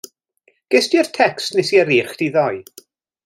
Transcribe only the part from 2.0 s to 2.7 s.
chdi ddoe?